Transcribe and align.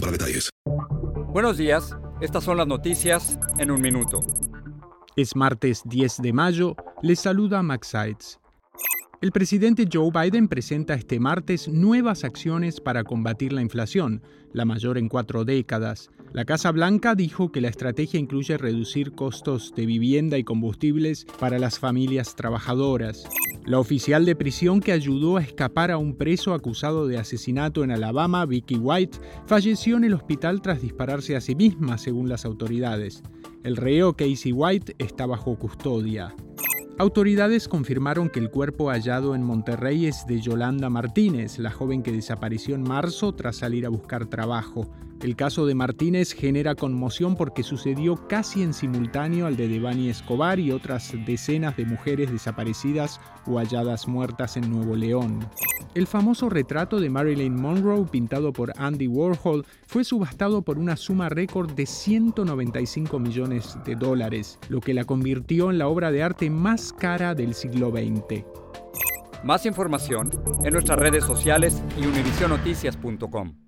para 0.00 0.12
detalles. 0.12 0.50
Buenos 1.32 1.56
días, 1.56 1.94
estas 2.20 2.44
son 2.44 2.56
las 2.56 2.66
noticias 2.66 3.38
en 3.58 3.70
un 3.70 3.80
minuto. 3.80 4.20
Es 5.16 5.36
martes 5.36 5.82
10 5.84 6.22
de 6.22 6.32
mayo, 6.32 6.76
les 7.02 7.20
saluda 7.20 7.62
Max 7.62 7.88
Sides. 7.88 8.40
El 9.20 9.32
presidente 9.32 9.88
Joe 9.92 10.12
Biden 10.12 10.46
presenta 10.46 10.94
este 10.94 11.18
martes 11.18 11.66
nuevas 11.66 12.22
acciones 12.22 12.80
para 12.80 13.02
combatir 13.02 13.52
la 13.52 13.62
inflación, 13.62 14.22
la 14.52 14.64
mayor 14.64 14.96
en 14.96 15.08
cuatro 15.08 15.44
décadas. 15.44 16.10
La 16.32 16.44
Casa 16.44 16.70
Blanca 16.70 17.16
dijo 17.16 17.50
que 17.50 17.60
la 17.60 17.66
estrategia 17.66 18.20
incluye 18.20 18.56
reducir 18.56 19.10
costos 19.16 19.74
de 19.74 19.86
vivienda 19.86 20.38
y 20.38 20.44
combustibles 20.44 21.26
para 21.40 21.58
las 21.58 21.80
familias 21.80 22.36
trabajadoras. 22.36 23.24
La 23.66 23.80
oficial 23.80 24.24
de 24.24 24.36
prisión 24.36 24.78
que 24.78 24.92
ayudó 24.92 25.36
a 25.36 25.42
escapar 25.42 25.90
a 25.90 25.98
un 25.98 26.14
preso 26.14 26.54
acusado 26.54 27.08
de 27.08 27.18
asesinato 27.18 27.82
en 27.82 27.90
Alabama, 27.90 28.46
Vicky 28.46 28.76
White, 28.76 29.18
falleció 29.46 29.96
en 29.96 30.04
el 30.04 30.14
hospital 30.14 30.62
tras 30.62 30.80
dispararse 30.80 31.34
a 31.34 31.40
sí 31.40 31.56
misma, 31.56 31.98
según 31.98 32.28
las 32.28 32.44
autoridades. 32.44 33.24
El 33.64 33.76
reo 33.76 34.12
Casey 34.12 34.52
White 34.52 34.94
está 34.98 35.26
bajo 35.26 35.58
custodia. 35.58 36.36
Autoridades 37.00 37.68
confirmaron 37.68 38.28
que 38.28 38.40
el 38.40 38.50
cuerpo 38.50 38.90
hallado 38.90 39.36
en 39.36 39.44
Monterrey 39.44 40.06
es 40.06 40.26
de 40.26 40.40
Yolanda 40.40 40.90
Martínez, 40.90 41.60
la 41.60 41.70
joven 41.70 42.02
que 42.02 42.10
desapareció 42.10 42.74
en 42.74 42.82
marzo 42.82 43.32
tras 43.36 43.58
salir 43.58 43.86
a 43.86 43.88
buscar 43.88 44.26
trabajo. 44.26 44.90
El 45.22 45.36
caso 45.36 45.64
de 45.64 45.76
Martínez 45.76 46.32
genera 46.32 46.74
conmoción 46.74 47.36
porque 47.36 47.62
sucedió 47.62 48.28
casi 48.28 48.62
en 48.62 48.74
simultáneo 48.74 49.46
al 49.46 49.56
de 49.56 49.68
Devani 49.68 50.08
Escobar 50.08 50.58
y 50.58 50.72
otras 50.72 51.12
decenas 51.24 51.76
de 51.76 51.86
mujeres 51.86 52.32
desaparecidas 52.32 53.20
o 53.46 53.58
halladas 53.58 54.08
muertas 54.08 54.56
en 54.56 54.68
Nuevo 54.68 54.96
León. 54.96 55.40
El 55.94 56.06
famoso 56.06 56.48
retrato 56.48 57.00
de 57.00 57.10
Marilyn 57.10 57.60
Monroe 57.60 58.04
pintado 58.04 58.52
por 58.52 58.72
Andy 58.76 59.08
Warhol 59.08 59.64
fue 59.86 60.04
subastado 60.04 60.62
por 60.62 60.78
una 60.78 60.96
suma 60.96 61.28
récord 61.28 61.72
de 61.72 61.86
195 61.86 63.18
millones 63.18 63.76
de 63.84 63.96
dólares, 63.96 64.60
lo 64.68 64.80
que 64.80 64.94
la 64.94 65.04
convirtió 65.04 65.70
en 65.70 65.78
la 65.78 65.88
obra 65.88 66.12
de 66.12 66.22
arte 66.22 66.50
más 66.50 66.87
cara 66.92 67.34
del 67.34 67.54
siglo 67.54 67.90
XX. 67.90 68.44
Más 69.44 69.66
información 69.66 70.30
en 70.64 70.72
nuestras 70.72 70.98
redes 70.98 71.24
sociales 71.24 71.82
y 71.96 72.06
univisionoticias.com. 72.06 73.67